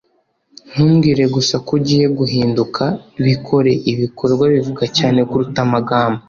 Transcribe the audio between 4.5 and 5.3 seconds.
bivuga cyane